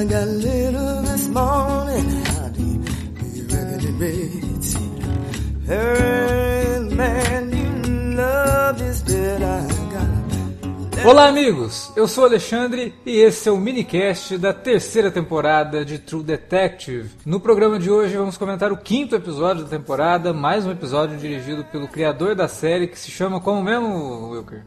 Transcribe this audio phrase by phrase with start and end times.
[0.00, 2.06] I got little this morning.
[3.50, 4.74] Reckon it rates?
[5.66, 9.42] Hey, man, you love is dead.
[9.42, 9.80] I
[11.04, 11.92] Olá, amigos!
[11.96, 17.10] Eu sou o Alexandre e esse é o minicast da terceira temporada de True Detective.
[17.26, 21.64] No programa de hoje vamos comentar o quinto episódio da temporada, mais um episódio dirigido
[21.64, 24.62] pelo criador da série que se chama como mesmo, Wilker?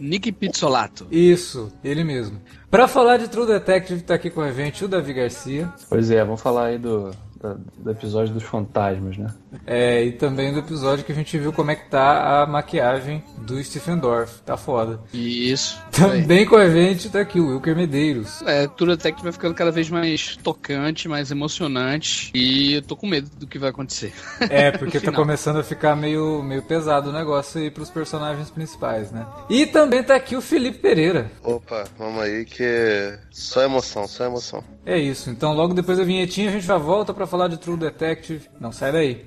[0.00, 1.06] Nick Pizzolato.
[1.10, 2.40] Isso, ele mesmo.
[2.74, 5.72] Para falar de True Detective tá aqui com a gente o Davi Garcia.
[5.88, 7.12] Pois é, vamos falar aí do,
[7.44, 9.32] do, do episódio dos fantasmas, né?
[9.66, 13.22] É, e também do episódio que a gente viu como é que tá a maquiagem
[13.38, 14.40] do Stephen Dorff.
[14.42, 15.00] Tá foda.
[15.12, 15.82] Isso.
[15.92, 18.42] Também com a gente tá aqui o Wilker Medeiros.
[18.42, 22.30] É, True Detective vai ficando cada vez mais tocante, mais emocionante.
[22.34, 24.12] E eu tô com medo do que vai acontecer.
[24.40, 29.12] É, porque tá começando a ficar meio, meio pesado o negócio aí pros personagens principais,
[29.12, 29.26] né?
[29.48, 31.30] E também tá aqui o Felipe Pereira.
[31.42, 34.64] Opa, vamos aí que só emoção, só emoção.
[34.86, 37.76] É isso, então logo depois da vinhetinha a gente já volta pra falar de True
[37.76, 38.48] Detective.
[38.60, 39.26] Não sai daí.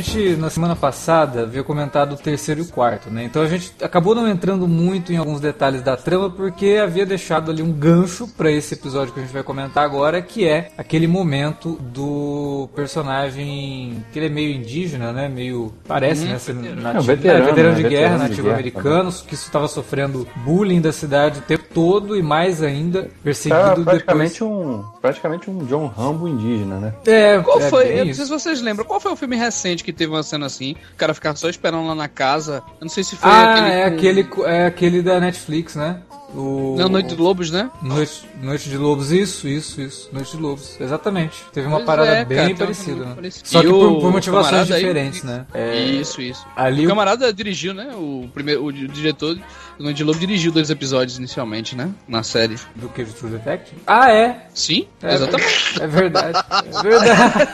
[0.00, 3.24] Gente, na semana passada, havia comentado o terceiro e o quarto, né?
[3.24, 7.50] Então a gente acabou não entrando muito em alguns detalhes da trama, porque havia deixado
[7.50, 11.06] ali um gancho para esse episódio que a gente vai comentar agora, que é aquele
[11.06, 15.28] momento do personagem que ele é meio indígena, né?
[15.28, 15.72] Meio.
[15.86, 16.38] parece, né?
[16.38, 17.82] Ser nativo, veterano, é, veterano né?
[17.82, 21.64] de guerra, Veterano de nativo guerra americano, que estava sofrendo bullying da cidade o tempo
[21.72, 23.84] todo e mais ainda perseguido Tá depois.
[23.84, 26.94] praticamente um, praticamente um John Rambo indígena, né?
[27.06, 27.84] É, Qual é foi?
[27.84, 28.84] bem Eu não sei se vocês lembram.
[28.84, 30.76] Qual foi o filme recente que teve uma cena assim?
[30.92, 32.62] O cara ficava só esperando lá na casa.
[32.78, 33.70] Eu não sei se foi Ah, aquele.
[33.70, 36.00] é aquele, é aquele da Netflix, né?
[36.34, 36.74] O...
[36.78, 37.70] Não, Noite de Lobos, né?
[37.80, 40.10] Noite, Noite de Lobos, isso, isso, isso.
[40.12, 41.42] Noite de Lobos, exatamente.
[41.54, 43.12] Teve uma Pois parada é, bem cara, parecida, né?
[43.14, 43.48] parecida.
[43.48, 45.46] Só E que por, o por motivações camarada aí- diferentes, né?
[45.54, 46.46] É, Isso, isso.
[46.54, 47.88] Ali o o- camarada dirigiu, né?
[47.94, 49.42] O primeiro, o diretor do
[49.84, 51.88] Noite de Lobo dirigiu dois episódios inicialmente, né?
[52.06, 52.56] Na série.
[52.76, 53.04] Do que?
[53.04, 53.80] Do True Detective?
[53.86, 54.48] Ah, é!
[54.52, 55.80] Sim, É, exatamente.
[55.82, 56.38] É verdade.
[56.52, 57.48] É verdade.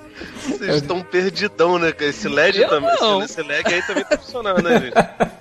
[0.40, 1.92] Vocês estão perdidão, né?
[2.00, 3.22] Esse LED Eu também, não.
[3.22, 4.94] esse, lag aí também tá funcionando, né, gente?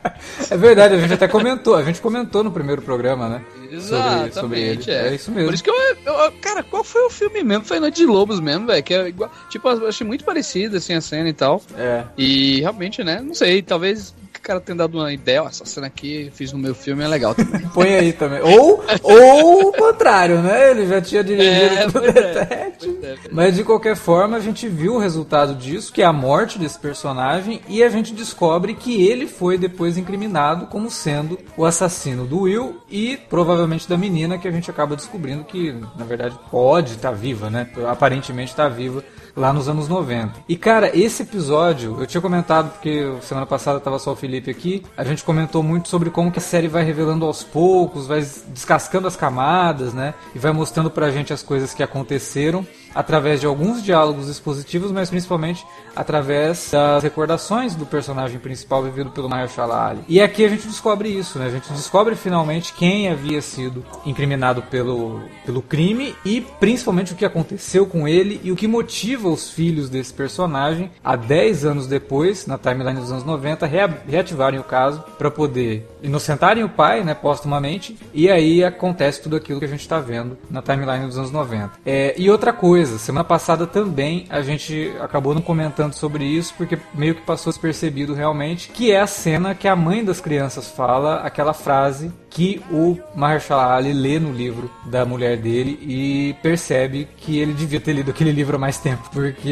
[0.51, 1.75] É verdade, a gente até comentou.
[1.75, 3.41] A gente comentou no primeiro programa, né?
[3.71, 4.83] Exatamente, sobre ele.
[4.91, 5.07] é.
[5.09, 5.47] É isso mesmo.
[5.47, 7.63] Por isso que eu, eu- Cara, qual foi o filme mesmo?
[7.65, 8.83] Foi Noite de Lobos mesmo, velho.
[8.83, 9.31] Que é igual.
[9.49, 11.61] Tipo, eu achei muito parecido assim a cena e tal.
[11.77, 12.03] É.
[12.17, 13.21] E realmente, né?
[13.21, 15.43] Não sei, talvez o cara tenha dado uma ideia.
[15.43, 17.61] Ó, essa cena aqui eu fiz no meu filme é legal também.
[17.73, 18.41] Põe aí também.
[18.41, 20.71] Ou, ou o contrário, né?
[20.71, 22.71] Ele já tinha dirigido É, pois é.
[22.79, 23.17] Pois é.
[23.31, 26.79] Mas de qualquer forma, a gente viu o resultado disso, que é a morte desse
[26.79, 32.41] personagem, e a gente descobre que ele foi depois incriminado como sendo o assassino do
[32.41, 37.11] Will e provavelmente da menina, que a gente acaba descobrindo que, na verdade, pode estar
[37.11, 37.69] viva, né?
[37.87, 39.03] Aparentemente está viva
[39.39, 40.33] lá nos anos 90.
[40.47, 44.83] E cara, esse episódio, eu tinha comentado porque semana passada tava só o Felipe aqui,
[44.97, 49.07] a gente comentou muito sobre como que a série vai revelando aos poucos, vai descascando
[49.07, 50.13] as camadas, né?
[50.35, 55.09] E vai mostrando pra gente as coisas que aconteceram através de alguns diálogos expositivos, mas
[55.09, 59.99] principalmente através das recordações do personagem principal vivido pelo Mahershala Ali.
[60.07, 61.47] E aqui a gente descobre isso, né?
[61.47, 67.25] A gente descobre finalmente quem havia sido incriminado pelo, pelo crime e principalmente o que
[67.25, 72.47] aconteceu com ele e o que motiva os filhos desse personagem a 10 anos depois,
[72.47, 77.13] na timeline dos anos 90, rea- reativarem o caso para poder inocentarem o pai, né,
[77.13, 81.31] postumamente, e aí acontece tudo aquilo que a gente está vendo na timeline dos anos
[81.31, 81.71] 90.
[81.85, 86.77] É, e outra coisa, semana passada também a gente acabou não comentando sobre isso porque
[86.93, 91.17] meio que passou despercebido realmente, que é a cena que a mãe das crianças fala
[91.17, 97.37] aquela frase que o Mahershala Ali lê no livro da mulher dele e percebe que
[97.37, 99.49] ele devia ter lido aquele livro há mais tempo, porque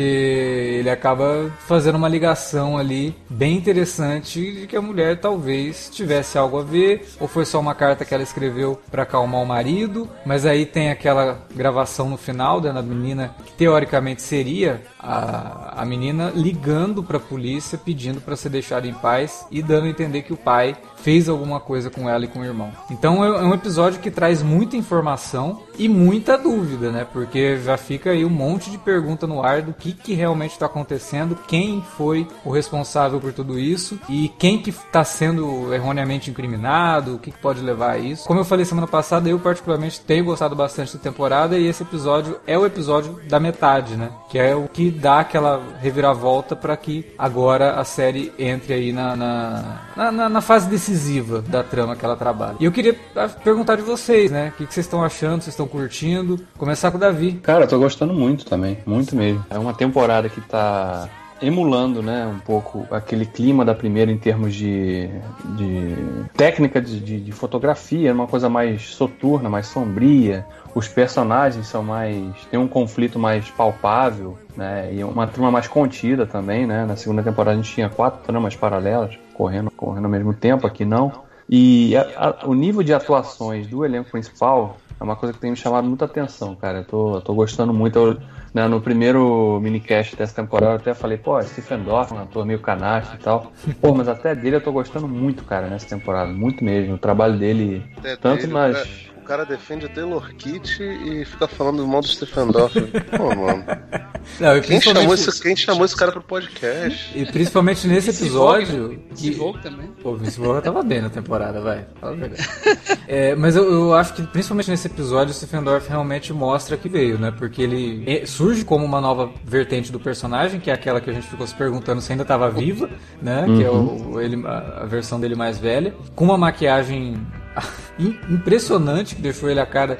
[0.79, 6.59] ele acaba fazendo uma ligação ali bem interessante de que a mulher talvez tivesse algo
[6.59, 10.45] a ver, ou foi só uma carta que ela escreveu para acalmar o marido, mas
[10.45, 17.03] aí tem aquela gravação no final da menina que teoricamente seria a, a menina ligando
[17.03, 20.37] para a polícia pedindo para ser deixada em paz e dando a entender que o
[20.37, 22.71] pai fez alguma coisa com ela e com o irmão.
[22.91, 27.05] Então é, é um episódio que traz muita informação e muita dúvida, né?
[27.11, 30.65] Porque já fica aí um monte de pergunta no ar do que, que realmente está
[30.65, 37.15] acontecendo, quem foi o responsável por tudo isso e quem que está sendo erroneamente incriminado,
[37.15, 38.27] o que, que pode levar a isso.
[38.27, 42.39] Como eu falei semana passada, eu particularmente tenho gostado bastante da temporada e esse episódio
[42.47, 44.09] é o episódio da metade, né?
[44.29, 49.15] Que é o que dá aquela reviravolta para que agora a série entre aí na,
[49.15, 52.55] na, na, na fase decisiva da trama que ela trabalha.
[52.59, 54.49] E eu queria ah, perguntar de vocês, né?
[54.49, 55.41] O que, que vocês estão achando?
[55.41, 56.39] Vocês estão curtindo?
[56.57, 57.33] Começar com o Davi.
[57.43, 59.45] Cara, eu tô gostando muito também, muito mesmo.
[59.49, 61.09] É uma temporada que tá
[61.41, 65.09] emulando, né, um pouco aquele clima da primeira em termos de,
[65.55, 65.95] de
[66.35, 70.45] técnica de, de, de, fotografia, uma coisa mais soturna, mais sombria.
[70.73, 72.23] Os personagens são mais.
[72.49, 74.93] tem um conflito mais palpável, né?
[74.93, 76.85] E uma trama mais contida também, né?
[76.85, 80.85] Na segunda temporada a gente tinha quatro tramas paralelas correndo, correndo ao mesmo tempo, aqui
[80.85, 81.25] não.
[81.49, 85.51] E a, a, o nível de atuações do elenco principal é uma coisa que tem
[85.51, 86.79] me chamado muita atenção, cara.
[86.79, 87.97] Eu tô, tô gostando muito.
[87.97, 88.17] Eu,
[88.57, 92.59] né, no primeiro minicast dessa temporada eu até falei, pô, Stephen Dorff, um ator meio
[92.59, 93.53] canastro e tal.
[93.79, 96.33] Pô, mas até dele eu tô gostando muito, cara, nessa temporada.
[96.33, 96.95] Muito mesmo.
[96.95, 101.85] O trabalho dele, até tanto dele, nas cara defende o Taylor Kitt e fica falando
[101.85, 102.79] mal do Stephen Dorff.
[103.17, 103.65] Pô, mano.
[104.39, 107.17] Não, quem, chamou esse, quem chamou esse cara pro podcast?
[107.17, 109.01] E principalmente nesse episódio.
[109.09, 109.87] Vince Vogue também.
[110.01, 111.85] Pô, Vince Vogue tava bem na temporada, vai.
[111.99, 112.49] Fala a verdade.
[113.07, 116.89] é, mas eu, eu, acho que principalmente nesse episódio o Stephen Dorff realmente mostra que
[116.89, 117.31] veio, né?
[117.31, 121.13] Porque ele é, surge como uma nova vertente do personagem, que é aquela que a
[121.13, 122.89] gente ficou se perguntando se ainda tava viva,
[123.21, 123.45] né?
[123.45, 123.57] Uhum.
[123.57, 124.21] Que é o, uhum.
[124.21, 125.93] ele, a versão dele mais velha.
[126.15, 127.17] Com uma maquiagem
[128.29, 129.99] impressionante que deixou ele a cara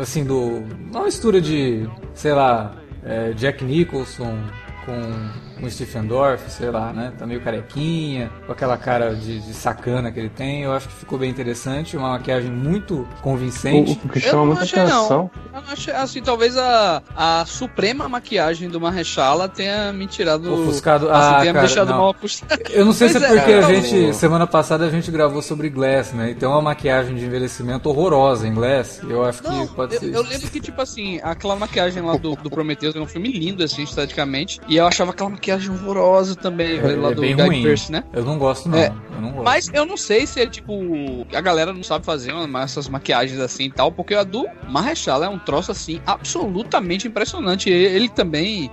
[0.00, 4.38] assim do uma mistura de sei lá é, Jack Nicholson
[4.84, 7.12] com com o Stephen Dorff, sei lá, né?
[7.18, 10.62] Tá meio carequinha, com aquela cara de, de, sacana que ele tem.
[10.62, 13.98] Eu acho que ficou bem interessante, uma maquiagem muito convincente.
[14.04, 15.08] O, o que chama muita atenção.
[15.08, 15.58] Não.
[15.58, 20.52] Eu não achei, assim, talvez a, a suprema maquiagem do Marrechala tenha me tirado.
[20.52, 21.08] Ofuscado.
[21.10, 21.98] Assim, ah, tenha cara, me deixado não.
[21.98, 22.60] mal acostumado.
[22.70, 25.68] Eu não sei se é porque é, a gente, semana passada, a gente gravou sobre
[25.70, 26.30] Glass, né?
[26.30, 29.00] Então uma maquiagem de envelhecimento horrorosa em Glass.
[29.08, 30.14] Eu acho não, que pode eu, ser.
[30.14, 33.62] Eu lembro que, tipo assim, aquela maquiagem lá do, do Prometheus é um filme lindo,
[33.62, 34.60] assim, esteticamente.
[34.68, 37.62] E eu achava aquela maquiagem horrorosa também, é, lá é do bem Guy ruim.
[37.62, 38.04] Pearce, né?
[38.12, 38.78] Eu não gosto, não.
[38.78, 39.44] É, eu não gosto.
[39.44, 41.26] Mas eu não sei se é tipo.
[41.34, 42.32] A galera não sabe fazer
[42.62, 47.68] essas maquiagens assim e tal, porque a do Marrechala é um troço assim absolutamente impressionante.
[47.70, 48.70] Ele, ele também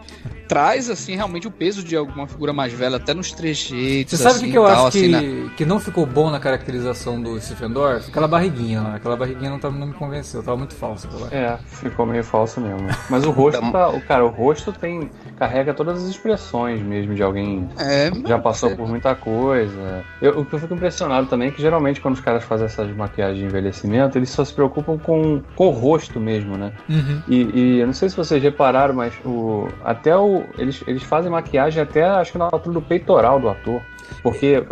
[0.51, 4.17] traz, assim, realmente o peso de alguma figura mais velha, até nos trejeitos.
[4.19, 5.51] Você sabe o assim, que, eu tal, acho assim, que, né?
[5.55, 8.09] que não ficou bom na caracterização do Stephen Dorff?
[8.09, 8.95] Aquela barriguinha lá.
[8.95, 11.07] Aquela barriguinha não, tá, não me convenceu, tava muito falso.
[11.31, 12.85] É, ficou meio falso mesmo.
[13.09, 13.89] Mas o rosto tá.
[13.91, 15.09] O cara, o rosto tem.
[15.37, 18.75] carrega todas as expressões mesmo de alguém é, já passou é.
[18.75, 20.03] por muita coisa.
[20.21, 22.93] Eu, o que eu fico impressionado também é que geralmente quando os caras fazem essas
[22.95, 26.73] maquiagens de envelhecimento, eles só se preocupam com, com o rosto mesmo, né?
[26.89, 27.21] Uhum.
[27.27, 30.43] E, e eu não sei se vocês repararam, mas o, até o.
[30.57, 33.81] Eles, eles fazem fazem maquiagem até acho que na altura do peitoral do ator.
[34.21, 34.63] Porque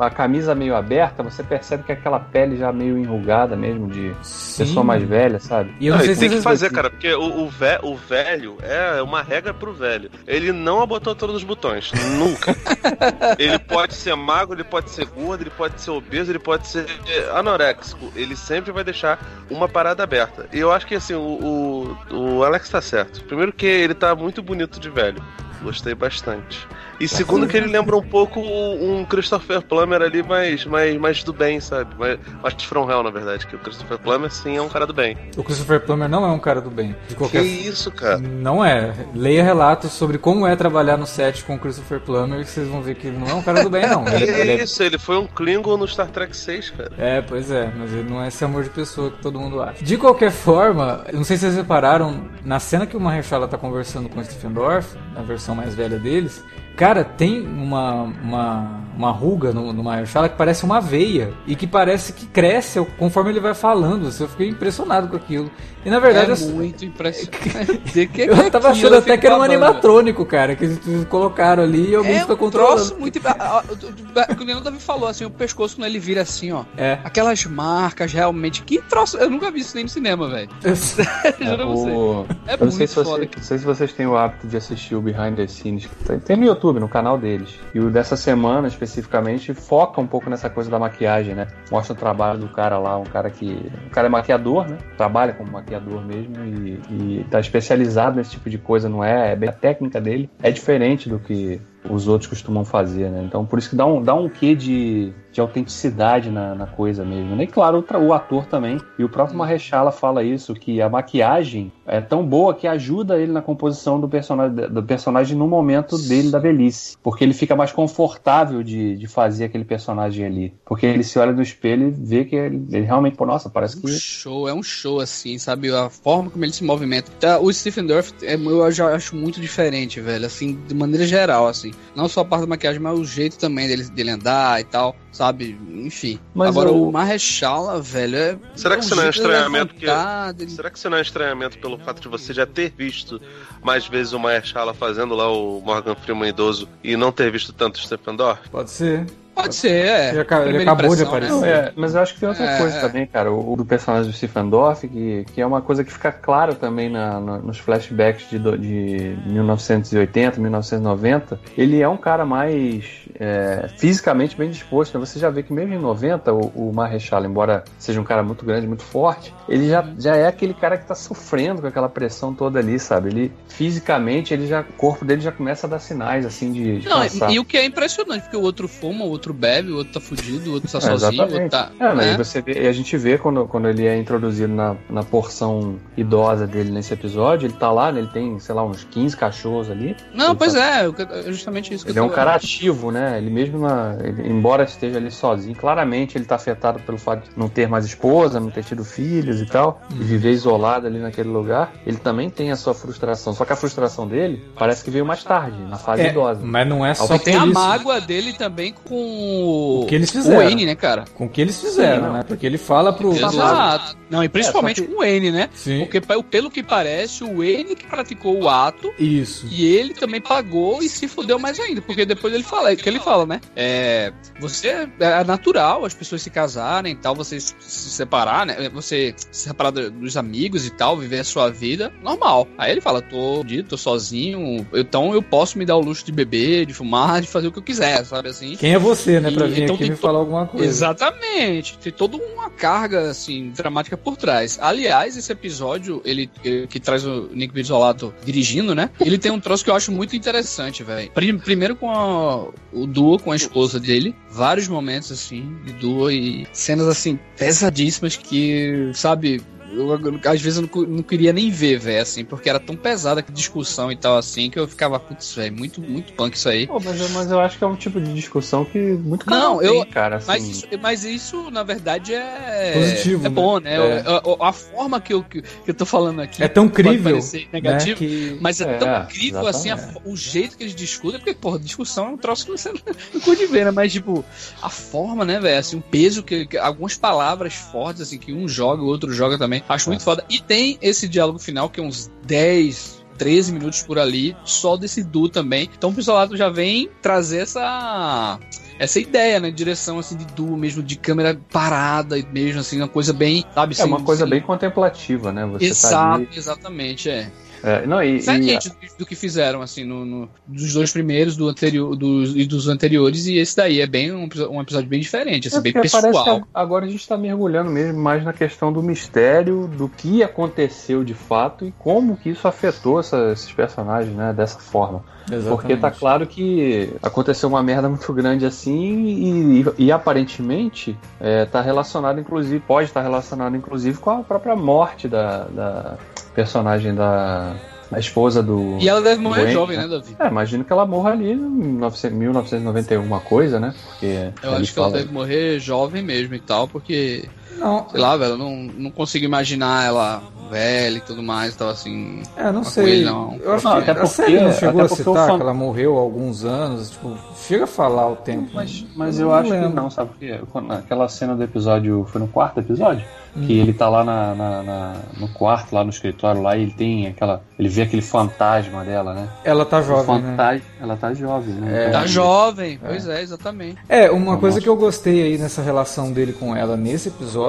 [0.00, 4.14] a, camisa meio aberta, você percebe que é aquela pele já meio enrugada mesmo, de
[4.22, 4.64] Sim.
[4.64, 5.74] pessoa mais velha, sabe?
[5.80, 7.96] E eu não, não sei se tem que fazer, cara, porque o, o, vé, o
[7.96, 10.10] velho é uma regra pro velho.
[10.26, 11.92] Ele não abotou todos os botões.
[12.16, 12.56] Nunca.
[13.38, 16.86] ele pode ser magro, ele pode ser gordo, ele pode ser obeso, ele pode ser
[17.34, 18.12] anoréxico.
[18.14, 19.18] Ele sempre vai deixar
[19.50, 20.46] uma parada aberta.
[20.52, 23.24] E eu acho que assim, o, o, o Alex tá certo.
[23.24, 25.22] Primeiro que ele tá muito bonito de velho.
[25.62, 26.66] Gostei bastante.
[26.98, 31.32] E segundo que ele lembra um pouco um Christopher Plummer ali, mais, mais, mais do
[31.32, 31.94] bem, sabe?
[31.98, 34.94] Mais, mais from hell, na verdade, que o Christopher Plummer sim é um cara do
[34.94, 35.16] bem.
[35.36, 36.96] O Christopher Plummer não é um cara do bem.
[37.08, 37.42] De qualquer...
[37.42, 38.18] Que isso, cara?
[38.18, 38.94] Não é.
[39.14, 42.80] Leia relatos sobre como é trabalhar no set com o Christopher Plummer que vocês vão
[42.80, 44.06] ver que ele não é um cara do bem, não.
[44.16, 44.64] Ele, que ele é...
[44.64, 46.92] isso, ele foi um Klingon no Star Trek 6, cara.
[46.96, 49.84] É, pois é, mas ele não é esse amor de pessoa que todo mundo acha.
[49.84, 54.08] De qualquer forma, não sei se vocês repararam, na cena que o Mahershala tá conversando
[54.08, 56.44] com o Stephen Dorff, na versão mais velha deles,
[56.76, 61.66] Cara, tem uma, uma, uma ruga no, no Mahershala que parece uma veia e que
[61.66, 64.08] parece que cresce conforme ele vai falando.
[64.08, 65.50] Assim, eu fiquei impressionado com aquilo.
[65.86, 66.32] E na verdade.
[66.32, 68.06] É eu, muito impressionante.
[68.08, 71.94] que eu tava achando até que era um animatrônico, cara, que eles colocaram ali e
[71.94, 72.76] alguém é fica um controlando.
[72.76, 73.20] Troço muito.
[73.20, 76.64] O Leandro Davi falou assim: o pescoço quando ele vira assim, ó.
[76.76, 76.98] É.
[77.04, 78.64] Aquelas marcas realmente.
[78.64, 79.16] Que troço.
[79.16, 80.48] Eu nunca vi isso nem no cinema, velho.
[81.40, 81.90] Juro você.
[81.90, 82.26] O...
[82.48, 84.56] É eu não sei, muito se você, não sei se vocês têm o hábito de
[84.56, 85.88] assistir o Behind the Scenes.
[86.24, 87.58] tem no YouTube, no canal deles.
[87.74, 91.46] E o dessa semana, especificamente, foca um pouco nessa coisa da maquiagem, né?
[91.70, 93.70] Mostra o trabalho do cara lá, um cara que.
[93.86, 94.78] O cara é maquiador, né?
[94.96, 99.32] Trabalha como maquiador mesmo e, e tá especializado nesse tipo de coisa, não é?
[99.32, 103.22] é bem, a técnica dele é diferente do que os outros costumam fazer, né?
[103.24, 107.04] Então por isso que dá um, dá um quê de, de autenticidade na, na coisa
[107.04, 107.36] mesmo.
[107.36, 107.44] Né?
[107.44, 108.80] E claro, o, ator também.
[108.98, 113.32] E o próprio Marrechala fala isso, que a maquiagem é tão boa que ajuda ele
[113.32, 116.96] na composição do personagem, do personagem no momento dele da velhice.
[117.02, 120.54] Porque ele fica mais confortável de, de fazer aquele personagem ali.
[120.64, 123.76] Porque ele se olha no espelho e vê que ele, ele realmente, pô, nossa, parece
[123.76, 123.92] Um que.
[123.92, 125.70] show, é um show, assim, sabe?
[125.70, 127.12] A forma como ele se movimenta.
[127.20, 131.46] Tá, o Stephen Dorff, é, eu já acho muito diferente, velho, assim, de maneira geral,
[131.46, 131.72] assim.
[131.94, 134.96] Não só a parte da maquiagem, mas o jeito também dele, dele andar e tal,
[135.16, 135.58] sabe?
[135.70, 136.18] Enfim.
[136.34, 138.38] Mas Agora, eu- o Marrechala, velho, é.
[138.54, 139.86] Será que o isso não é estranhamento que-
[140.34, 143.20] dele- Será que isso não é estranhamento pelo fato de você já ter visto
[143.62, 147.76] mais vezes o Mahershala fazendo lá o Morgan Freeman idoso e não ter visto tanto
[147.76, 148.48] o Stephen Dorff?
[148.50, 149.06] Pode ser.
[149.36, 150.08] Pode ser, é.
[150.10, 151.08] Ele ele acabou de né?
[151.08, 151.32] aparecer.
[151.32, 152.80] Não, é, mas eu acho que tem outra É, coisa é.
[152.80, 153.30] também, cara.
[153.30, 156.54] O, o do personagem do Stephen Dorff, que, que é uma coisa que fica clara
[156.54, 161.38] também na- na- nos flashbacks de, de 1980, 1990.
[161.56, 162.84] Ele é um cara mais
[163.20, 164.98] é, fisicamente bem disposto.
[164.98, 165.04] né?
[165.04, 168.44] Você já vê que mesmo em 90, o, o Marrechala, embora seja um cara muito
[168.44, 172.32] grande, muito forte, ele já, já é aquele cara que tá sofrendo com aquela pressão
[172.34, 173.10] toda ali, sabe?
[173.10, 176.88] Ele fisicamente, ele já, o corpo dele já começa a dar sinais assim de, de
[176.88, 179.76] Não, e, e o que é impressionante, porque o outro fuma, o outro bebe, o
[179.78, 181.50] outro tá fudido, o outro tá É, sozinho, o outro exatamente.
[181.50, 181.70] tá.
[181.86, 182.16] É, mas né?
[182.16, 186.46] você vê, e a gente vê quando, quando ele é introduzido na, na porção idosa
[186.46, 189.96] dele nesse episódio, ele tá lá, né, ele tem, sei lá, uns 15 cachorros ali.
[190.14, 190.86] Não, pois tá- é,
[191.28, 192.14] é justamente isso que Ele é eu um tô...
[192.14, 193.18] cara ativo, né?
[193.18, 197.30] Ele mesmo, na- ele- embora esteja ali sozinho, claramente ele tá afetado pelo fato de
[197.38, 201.28] não ter mais esposa, não ter tido filhos e tal, e viver isolado ali naquele
[201.28, 201.72] lugar.
[201.86, 203.32] Ele também tem a sua frustração.
[203.32, 206.40] Só que a frustração dele parece que veio mais tarde, na fase É, idosa.
[206.44, 207.52] mas não é só Tem a isso.
[207.54, 210.40] mágoa dele também com O que eles com fizeram.
[210.40, 211.04] o Wayne, né, cara?
[211.14, 212.22] Com o que eles fizeram, Sim, né?
[212.26, 213.12] Porque ele fala pro.
[213.12, 213.96] Exato.
[214.08, 215.48] Não, e principalmente É, que- com o Wayne, né?
[215.54, 215.80] Sim.
[215.80, 219.46] Porque pe- pelo que parece, o Wayne que praticou o ato Isso.
[219.50, 223.00] e ele também pagou e se fudeu mais ainda, porque depois ele fala, que ele
[223.00, 223.40] fala, né?
[223.56, 228.68] É, você é natural as pessoas se casarem e tal, você se se separar, né?
[228.72, 232.46] Você se separar do- dos amigos e tal, viver a sua vida normal.
[232.58, 236.12] Aí ele fala, tô dito, tô sozinho, então eu posso me dar o luxo de
[236.12, 238.54] beber, de fumar, de fazer o que eu quiser, sabe assim?
[238.56, 240.66] Quem é você, né, pra E- vir então aqui me falar alguma coisa?
[240.66, 241.78] Exatamente.
[241.78, 244.58] Tem toda uma carga, assim, dramática por trás.
[244.60, 246.30] Aliás, esse episódio, ele,
[246.68, 248.90] que traz o Nick Pizzolato dirigindo, né?
[249.00, 251.10] Ele tem um troço que eu acho muito interessante, velho.
[251.12, 254.14] Prim- Primeiro com a- o duo com a esposa dele.
[254.30, 259.40] Vários momentos, assim, de duo e cenas, assim, pesadíssimas que, sabe...
[259.72, 262.76] Eu, eu- às vezes eu não, não queria nem ver, velho, assim, porque era tão
[262.76, 266.48] pesada a discussão e tal, assim, que eu ficava, putz, velho, muito, muito punk isso
[266.48, 266.66] aí.
[266.66, 269.60] Pô, mas, eu- mas eu acho que é um tipo de discussão que muito Não,
[269.62, 270.16] eu- tem, cara.
[270.16, 272.72] Assim, Mas isso, mas isso, na verdade, é.
[272.74, 273.34] Positivo, É né?
[273.34, 273.74] bom, né?
[273.74, 274.04] É.
[274.24, 276.42] O- A, a forma que eu, que, que eu tô falando aqui.
[276.42, 279.78] É tão pode crível, parecer negativo, né, que- Mas é, É, tão incrível assim a
[280.04, 282.80] o jeito que eles discutem, porque, porra, discussão é um troço que você não
[283.22, 283.70] curte ver, né?
[283.70, 284.24] Mas, tipo,
[284.62, 285.58] a forma, né, velho?
[285.58, 289.36] Assim, o peso que, que- Algumas palavras fortes, assim, que um joga, o outro joga
[289.38, 289.62] também.
[289.68, 290.24] Acho muito foda.
[290.30, 292.96] E tem esse diálogo final, que é uns 10.
[293.16, 295.70] 13 minutos por ali, só desse duo também.
[295.78, 298.38] Então o Pistolato já vem trazer essa
[298.78, 299.50] essa ideia, né?
[299.50, 303.74] Direção assim de duo mesmo, de câmera parada e mesmo assim, uma coisa bem, sabe?
[303.78, 305.46] É uma sem- coisa sem- bem contemplativa, né?
[305.46, 306.28] Você tá Exato, ali.
[306.36, 307.32] exatamente, é.
[307.66, 311.36] É, não, e, e- Diferente do, do que fizeram, assim, no, no- dos dois primeiros
[311.36, 315.00] do anterior, dos, e dos anteriores, e esse daí é bem um, um episódio bem
[315.00, 316.42] diferente, assim, É bem pessoal.
[316.54, 321.14] agora a gente está mergulhando mesmo mais na questão do mistério, do que aconteceu de
[321.14, 325.02] fato e como que isso afetou essa- esses personagens, né, dessa forma.
[325.48, 331.44] Porque tá claro que aconteceu uma merda muito grande assim e, e- e aparentemente é,
[331.46, 335.98] tá relacionado, inclusive, pode estar relacionado, inclusive, com a própria morte da, da
[336.36, 337.54] personagem da,
[337.90, 338.78] da esposa do.
[338.80, 339.82] E ela deve morrer Wayne, jovem, né?
[339.84, 340.16] né, Davi?
[340.20, 343.74] É, imagino que ela morra ali em 1900 1991, alguma coisa, né?
[343.88, 347.28] Porque Eu acho que ela fala- deve morrer jovem mesmo e tal, porque,
[347.58, 351.68] Não, sei lá, velho, eu não, não consigo imaginar ela velha e tudo mais, então
[351.68, 352.22] assim.
[352.36, 352.84] É, não sei.
[353.04, 353.34] coisa, não.
[353.42, 355.54] Eu acho Não, que até a série porque- não chegou a porque citar que ela
[355.54, 356.90] morreu há alguns anos.
[356.90, 358.50] Tipo, chega a falar o tempo.
[358.54, 359.70] Mas, mas Eu eu, acho lembro.
[359.70, 360.40] que não, sabe por quê?
[360.52, 363.04] Quando- Aquela cena do episódio, foi no quarto episódio?
[363.36, 363.44] Hum.
[363.46, 366.70] Que ele tá lá na, na- na- no quarto, lá no escritório, lá, e ele
[366.72, 367.42] tem aquela.
[367.58, 369.28] Ele vê aquele fantasma dela, né?
[369.44, 370.30] Ela tá jovem, né?
[370.30, 371.86] fantasma, Ela tá jovem, né?
[371.86, 371.90] É.
[371.90, 373.76] Tá jovem, pois é, exatamente.
[373.88, 374.38] É, uma Nossa.
[374.38, 377.45] coisa que eu gostei aí nessa relação dele com ela nesse episódio,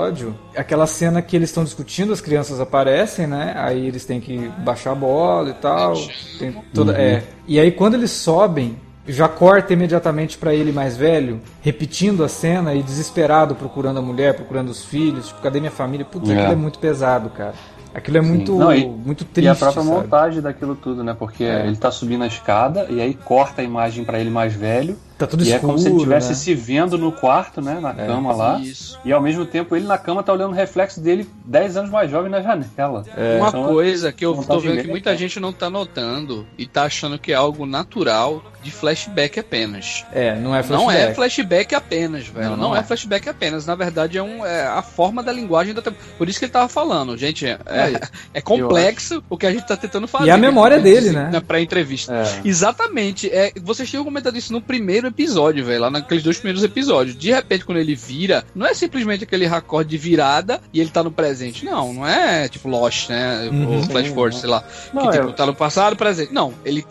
[0.53, 3.53] é aquela cena que eles estão discutindo, as crianças aparecem, né?
[3.57, 5.93] Aí eles têm que baixar a bola e tal.
[6.39, 6.97] Tem toda, Uhum.
[6.97, 7.23] é.
[7.47, 8.77] E aí quando eles sobem,
[9.07, 14.33] já corta imediatamente pra ele mais velho, repetindo a cena e desesperado procurando a mulher,
[14.35, 16.05] procurando os filhos, tipo, cadê minha família?
[16.05, 16.33] Putz, É.
[16.33, 17.53] aquilo é muito pesado, cara.
[17.93, 19.47] Aquilo é muito, Não, e- muito triste.
[19.47, 19.95] E a própria sabe?
[19.95, 21.15] montagem daquilo tudo, né?
[21.17, 21.65] Porque É.
[21.65, 24.97] ele tá subindo a escada e aí corta a imagem pra ele mais velho.
[25.17, 25.57] Tá tudo e escuro.
[25.57, 26.33] é como se ele estivesse né?
[26.35, 27.79] se vendo no quarto, né?
[27.79, 28.05] Na É.
[28.05, 28.59] cama lá.
[28.59, 28.99] Isso.
[29.03, 32.09] E ao mesmo tempo ele na cama tá olhando o reflexo dele 10 anos mais
[32.11, 33.03] jovem na janela.
[33.39, 36.45] Uma Então, coisa que eu tô vontade vendo que é muita gente não tá notando
[36.57, 40.05] e tá achando que é algo natural de flashback apenas.
[40.11, 41.15] É, não é Não é flashback.
[41.15, 42.49] flashback apenas, velho.
[42.49, 42.79] Não, Não, não é.
[42.79, 42.83] é.
[42.83, 43.65] flashback apenas.
[43.65, 45.81] Na verdade, é, um, é a forma da linguagem da.
[45.81, 47.45] Por isso que ele tava falando, gente.
[47.45, 48.01] É, é,
[48.35, 50.25] é complexo o que a gente tá tentando fazer.
[50.27, 51.29] E a memória que a gente dele, né?
[51.31, 52.13] Na pré-entrevista.
[52.13, 52.47] É.
[52.47, 53.29] Exatamente.
[53.29, 55.81] É, vocês tinham comentado isso no primeiro episódio, velho.
[55.81, 57.17] Lá naqueles dois primeiros episódios.
[57.17, 61.03] De repente, quando ele vira, não é simplesmente aquele racorde de virada e ele tá
[61.03, 61.63] no presente.
[61.63, 63.47] Não, não é tipo Lost, né?
[63.49, 63.77] Uhum.
[63.77, 64.63] Ou Flash Forward, sei lá.
[64.93, 66.33] Não, que tipo, é- tá no passado, presente.
[66.33, 66.85] Não, ele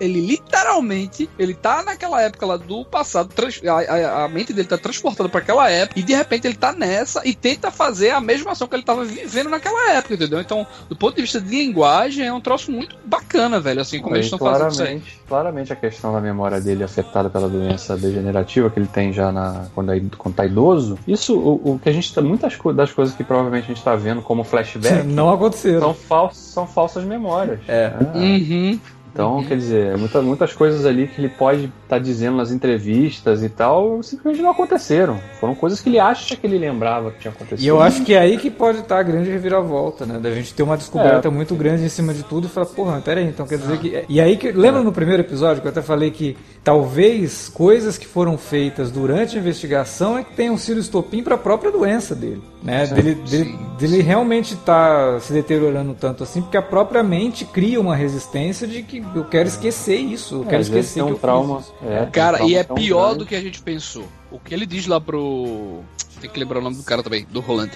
[0.00, 3.72] ele literalmente, ele tá naquela época lá do passado, trans- a,
[4.20, 7.20] a- a mente dele tá transportada pra aquela época e de repente ele tá nessa
[7.24, 10.40] e tenta fazer a mesma ação que ele tava vivendo naquela época, entendeu?
[10.40, 14.16] Então, do ponto de vista de linguagem, é um troço muito bacana, velho, assim como
[14.16, 14.86] eles estão fazendo isso aí.
[14.88, 19.30] claramente, claramente a questão da memória dele afetada pela doença degenerativa que ele tem já
[19.32, 20.98] na, quando, é, quando tá idoso.
[21.06, 22.20] Isso, o, o que a gente tá.
[22.22, 25.94] Muitas co- das coisas que provavelmente a gente tá vendo como flashback Não aconteceram.
[26.08, 27.60] são, são falsas memórias.
[27.68, 27.92] É.
[28.14, 28.78] Uhum.
[29.14, 33.48] Então, quer dizer, muita, muitas coisas ali que ele pode estar dizendo nas entrevistas e
[33.48, 35.20] tal, simplesmente não aconteceram.
[35.38, 37.64] Foram coisas que ele acha que ele lembrava que tinha acontecido.
[37.64, 40.18] E eu acho que é aí que pode estar a grande reviravolta, né?
[40.18, 41.30] Da gente ter uma descoberta É.
[41.30, 44.04] muito grande em cima de tudo e falar, porra, peraí, então quer dizer que.
[44.08, 44.50] E aí que.
[44.50, 49.36] Lembra no primeiro episódio que eu até falei que talvez coisas que foram feitas durante
[49.36, 52.42] a investigação é que tenham sido estopim para a própria doença dele.
[52.64, 52.86] Né?
[52.86, 57.78] Sim, dele, dele, dele realmente tá se deteriorando tanto assim, porque a própria mente cria
[57.78, 61.14] uma resistência de que eu quero esquecer isso, eu É, quero esquecer tem que um
[61.14, 61.58] eu trauma.
[61.58, 61.74] fiz isso.
[61.86, 63.18] é, um Cara, trauma e é pior grande.
[63.18, 64.04] do que a gente pensou.
[64.32, 65.80] O que ele diz lá pro.
[66.22, 67.70] Tem que lembrar o nome do cara também, do Roland.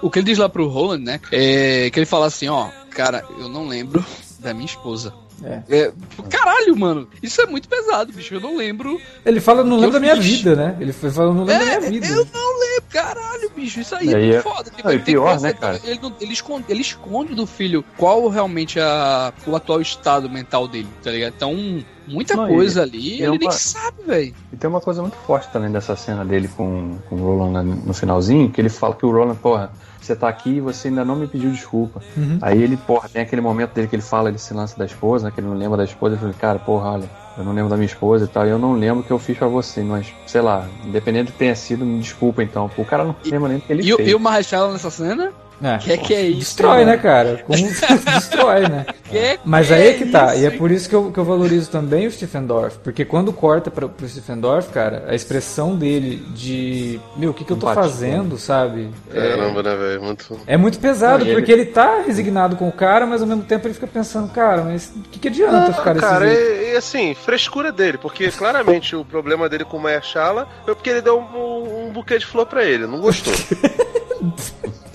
[0.00, 1.20] O que ele diz lá pro Roland, né?
[1.32, 4.04] É que ele fala assim: ó, cara, eu não lembro
[4.38, 5.12] da minha esposa.
[5.44, 5.62] É.
[5.68, 5.92] É,
[6.30, 8.34] caralho, mano, isso é muito pesado, bicho.
[8.34, 9.00] Eu não lembro.
[9.24, 10.38] Ele fala, não lembro da minha fiz.
[10.38, 10.76] vida, né?
[10.80, 12.06] Ele foi falando, não lembro É, da minha vida.
[12.06, 13.80] Eu não lembro, caralho, bicho.
[13.80, 14.70] Isso aí é é- foda.
[14.70, 15.80] Tipo, Não, e ele tem pior, né, cara?
[15.84, 20.88] Ele, ele esconde, ele esconde do filho qual realmente a, o atual estado mental dele,
[21.02, 21.34] tá ligado?
[21.36, 24.34] Então, muita Não, coisa e- ali, ele é nem sabe, velho.
[24.52, 27.76] E tem uma coisa muito forte também dessa cena dele com, com o Roland no-
[27.76, 29.70] no finalzinho, que ele fala que o Roland, porra,
[30.06, 32.00] você tá aqui e você ainda não me pediu desculpa.
[32.16, 32.38] Uhum.
[32.40, 35.32] Aí ele, porra, tem aquele momento dele que ele fala desse lance da esposa, né,
[35.34, 37.76] que ele não lembra da esposa, ele fala, cara, porra, olha, eu não lembro da
[37.76, 40.12] minha esposa e tal, e eu não lembro o que eu fiz pra você, mas,
[40.26, 42.70] sei lá, independente do que tenha sido, me desculpa então.
[42.76, 44.08] O cara não E- lembra nem do que ele E, o- fez.
[44.08, 45.32] e o Marshall nessa cena?
[45.62, 45.78] É.
[45.78, 46.38] Que que é isso?
[46.38, 46.90] Destrói, mano?
[46.90, 47.44] né, cara?
[47.46, 47.58] Como
[48.12, 48.86] destrói, né?
[49.08, 51.18] Que Mas que aí é que tá, isso, e é por isso que eu, que
[51.18, 55.14] eu valorizo também o Stephen Dorff, porque quando corta pra, pro Stephen Dorff, cara, a
[55.14, 58.90] expressão dele de, meu, o que, que eu tô fazendo, sabe?
[59.12, 60.02] É, Caramba, né, velho?
[60.02, 60.40] Muito.
[60.46, 61.66] é muito pesado, Não, e porque ele...
[61.66, 65.00] tá resignado com o cara, mas ao mesmo tempo ele fica pensando, cara, mas o
[65.10, 66.40] que, que adianta ficar desse cara, jeito?
[66.40, 70.90] é, é assim, frescura dele, porque claramente o problema dele com o Mayashala foi porque
[70.90, 73.32] ele deu um, um buquê de flor pra ele, não gostou.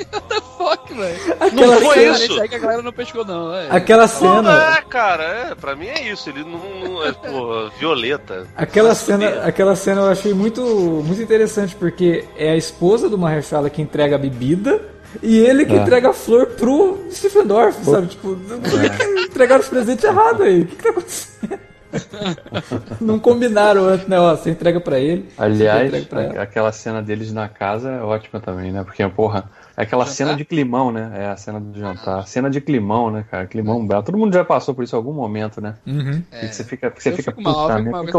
[0.72, 1.18] Fuck, velho.
[1.54, 2.24] Não foi isso?
[2.24, 3.54] Isso aí que a galera não pescou, não.
[3.54, 3.68] É.
[3.70, 7.70] Aquela Não, cena, é, cara, é, pra mim é isso, ele não, não é, porra,
[7.80, 8.48] violeta.
[8.56, 13.70] aquela cena, aquela cena eu achei muito, muito interessante, porque é a esposa do Mahershala
[13.70, 14.82] que entrega a bebida,
[15.22, 15.78] e ele que É.
[15.78, 18.08] entrega a flor pro Stephen Dorff, sabe?
[18.08, 20.62] Tipo, que entregaram os presentes errados aí?
[20.62, 21.60] O que, que tá acontecendo?
[23.02, 24.18] Não combinaram antes, né?
[24.18, 25.28] Ó, você entrega pra ele.
[25.38, 28.84] Aliás, entrega pra aquela cena deles na casa é ótima também, né?
[28.86, 29.44] Porque, porra,
[29.76, 30.16] é aquela Jantar?
[30.16, 31.12] cena de climão, né?
[31.16, 32.28] É a cena do jantar.
[32.28, 33.48] Cena de climão, né, cara?
[33.48, 34.04] Climão belo.
[34.04, 35.76] Todo mundo já passou por isso em algum momento, né?
[35.88, 36.22] Uhum.
[36.32, 36.48] É.
[36.48, 38.18] Que você fica, que você Eu fica fico mal, eu puta mal o que, que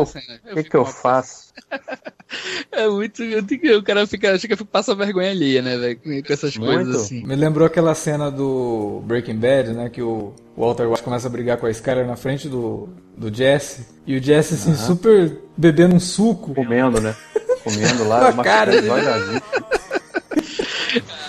[0.58, 1.52] eu, que, eu faço?
[2.72, 3.22] É muito.
[3.22, 6.24] eu digo, O cara fica, acha que passa vergonha ali, né, velho?
[6.24, 6.72] Com essas Muito.
[6.72, 7.26] coisas assim.
[7.26, 9.90] Me lembrou aquela cena do Breaking Bad, né?
[9.90, 13.86] Que o Walter White começa a brigar com a Skyler na frente do, do Jesse.
[14.06, 16.54] E o Jesse, assim, super bebendo um suco.
[16.54, 17.14] Comendo, né?
[17.62, 19.42] Comendo lá, uma cara cara.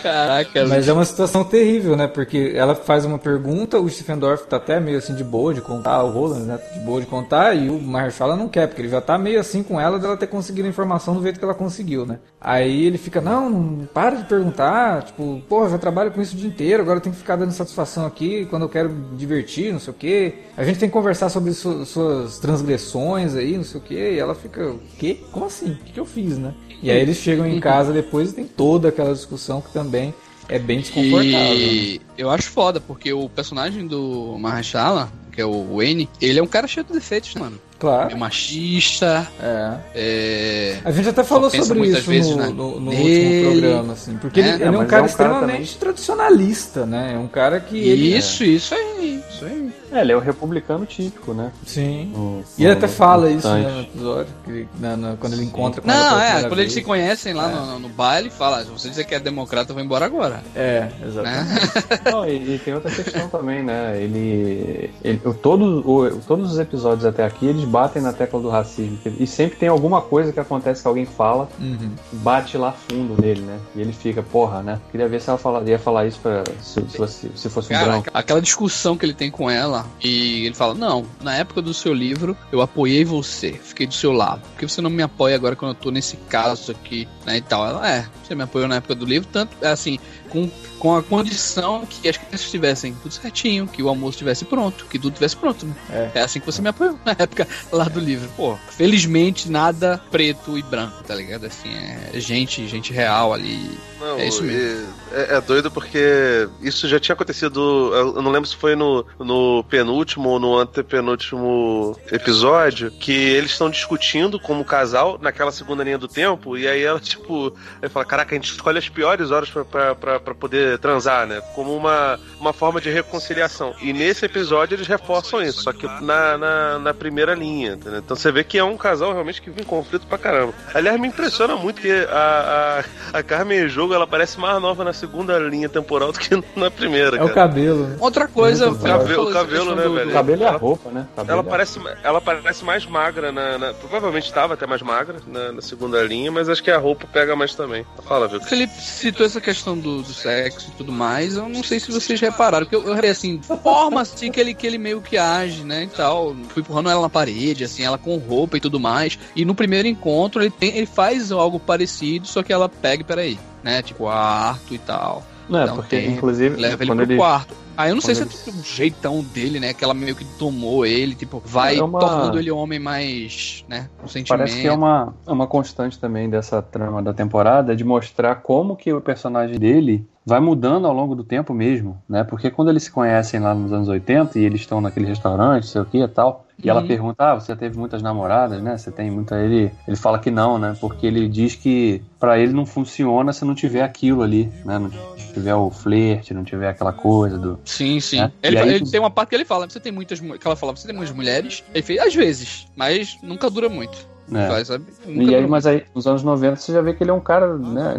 [0.03, 2.07] Caraca, Mas é uma situação terrível, né?
[2.07, 5.61] Porque ela faz uma pergunta, o Stephen Dorff tá até meio assim de boa de
[5.61, 6.59] contar, o Roland, né?
[6.73, 9.63] De boa de contar, e o Mahershala não quer, porque ele já tá meio assim
[9.63, 12.19] com ela dela ter conseguido a informação do jeito que ela conseguiu, né?
[12.39, 16.37] Aí ele fica, não, não para de perguntar, tipo, porra, já trabalho com isso o
[16.37, 19.71] dia inteiro, agora eu tenho que ficar dando satisfação aqui quando eu quero me divertir,
[19.71, 20.33] não sei o quê.
[20.57, 24.13] A gente tem que conversar sobre su- suas transgressões aí, não sei o quê.
[24.15, 25.19] E ela fica, o quê?
[25.31, 25.71] Como assim?
[25.71, 26.53] O que, que eu fiz, né?
[26.83, 30.13] E aí eles chegam em casa depois e tem toda aquela discussão que também
[30.49, 31.55] é bem desconfortável.
[31.55, 36.43] E eu acho foda, porque o personagem do Mahershala, que é o Wayne, ele é
[36.43, 37.57] um cara cheio de defeitos, mano.
[37.83, 38.11] Claro.
[38.13, 39.77] É machista, É.
[39.93, 40.77] é...
[40.85, 43.41] A gente até falou sobre isso vezes no, na- no- no nele.
[43.41, 44.15] último programa, assim.
[44.15, 47.11] Porque É, ele, ele é mas um é cara um cara extremamente tradicionalista, né?
[47.15, 48.15] É um cara que ele.
[48.17, 49.69] Isso, isso aí, isso aí.
[49.91, 51.51] É, ele é o republicano típico, né?
[51.67, 52.11] Sim.
[52.57, 55.87] E ele até fala isso né, no episódio, que, na- na- quando ele encontra com
[55.87, 56.73] Não, é, quando eles vez.
[56.73, 59.83] se conhecem lá no, no baile, fala, se você dizer que é democrata, eu vou
[59.83, 60.41] embora agora.
[60.55, 60.91] É, Né?
[61.05, 61.73] exatamente.
[62.11, 63.95] Não, e, e tem outra questão também, né?
[64.01, 64.89] Ele.
[65.03, 68.99] ele o- todos, o- todos os episódios até aqui, eles batem na tecla do racismo.
[69.19, 71.89] E sempre tem alguma coisa que acontece que alguém fala, Uhum.
[72.11, 73.57] bate lá fundo nele, né?
[73.75, 74.79] E ele fica, porra, né?
[74.91, 77.77] Queria ver se ela fala, ia falar isso pra, se, se fosse, se fosse um
[77.77, 78.09] Cara, branco.
[78.13, 81.93] aquela discussão que ele tem com ela, e ele fala: Não, na época do seu
[81.93, 84.41] livro, eu apoiei você, fiquei do seu lado.
[84.41, 87.37] Por que você não me apoia agora quando eu tô nesse caso aqui, né?
[87.37, 87.65] E tal.
[87.65, 89.97] Ela, é, você me apoiou na época do livro, tanto, é assim,
[90.33, 94.85] com, com a condição que as crianças estivessem tudo certinho, que o almoço estivesse pronto,
[94.89, 95.65] que tudo estivesse pronto.
[95.65, 95.73] né?
[95.89, 96.11] É.
[96.15, 98.27] É assim que você me apoiou na época lá do livro.
[98.35, 101.45] Pô, felizmente nada preto e branco, tá ligado?
[101.45, 103.77] Assim, é gente, gente real ali.
[103.99, 104.59] Não, É isso mesmo.
[104.89, 107.91] e- É, é doido porque isso já tinha acontecido.
[107.93, 112.91] Eu não lembro se foi no, no penúltimo ou no antepenúltimo episódio.
[112.91, 116.57] Que eles estão discutindo como casal naquela segunda linha do tempo.
[116.57, 119.95] E aí ela, tipo, aí fala: Caraca, a gente escolhe as piores horas pra, pra,
[119.95, 121.41] pra, pra poder transar, né?
[121.55, 123.73] Como uma, uma forma de reconciliação.
[123.81, 127.73] E nesse episódio eles reforçam isso, só que na, na, na primeira linha.
[127.73, 127.99] entendeu?
[127.99, 130.53] Então você vê que é um casal realmente que vive em conflito pra caramba.
[130.73, 132.83] Aliás, me impressiona muito que a,
[133.13, 136.71] a, a Carmen Jogo ela parece mais nova na segunda linha temporal do que na
[136.71, 137.17] primeira.
[137.17, 137.97] É o cabelo, né?
[137.99, 140.09] Outra coisa, Muito já cabelo- essa cabelo, né, do- velho?
[140.09, 141.07] O cabelo e a Ela- roupa, né?
[141.15, 143.57] Cabelo Ela a parece, ela parece mais magra na.
[143.57, 147.07] na- provavelmente estava até mais magra na, na segunda linha, mas acho que a roupa
[147.11, 147.85] pega mais também.
[148.07, 148.39] Fala, viu?
[148.39, 151.91] O Felipe citou essa questão do, do sexo e tudo mais, eu não sei se
[151.91, 155.63] vocês repararam, porque eu, eu assim, forma assim que ele, que ele meio que age,
[155.63, 159.17] né, e tal, fui empurrando ela na parede, assim, ela com roupa e tudo mais,
[159.35, 163.39] e no primeiro encontro ele, tem, ele faz algo parecido, só que ela pega, peraí,
[163.63, 167.11] né, tipo, quarto e tal, Não, é um porque tempo, inclusive leva ele quando pro
[167.11, 167.55] ele, quarto.
[167.75, 170.15] Aí eu não sei se é quando tipo, o jeitão dele, né, que ela meio
[170.15, 174.27] que tomou ele, tipo, vai É uma- tornando ele um homem mais, né, com sentimento.
[174.39, 178.75] Parece que é uma, é uma constante também dessa trama da temporada de mostrar como
[178.75, 182.23] que o personagem dele vai mudando ao longo do tempo mesmo, né?
[182.23, 185.81] Porque quando eles se conhecem lá nos anos 80 e eles estão naquele restaurante, sei
[185.81, 186.87] o que e tal, e ela Uhum.
[186.87, 188.77] pergunta: "Ah, você teve muitas namoradas, né?
[188.77, 190.75] Você tem muita ele, ele fala que não, né?
[190.79, 194.79] Porque ele diz que pra ele não funciona se não tiver aquilo ali, né?
[194.79, 194.89] Não
[195.33, 198.19] tiver o flerte, não tiver aquela coisa do Sim, sim.
[198.19, 198.31] É.
[198.43, 200.45] Ele, aí ele tu- tem uma parte que ele fala, você tem muitas mu- que
[200.47, 201.63] ela fala, você tem muitas mulheres?
[201.73, 203.97] Ele fez, às vezes, mas nunca dura muito.
[204.31, 204.47] É.
[204.47, 207.13] Faz, E aí, dura mas aí, nos anos 90, você já vê que ele é
[207.13, 207.95] um cara, né?